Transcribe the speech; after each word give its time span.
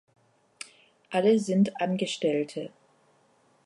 Alle 1.11 1.37
sind 1.37 1.79
Angestellte. 1.79 2.71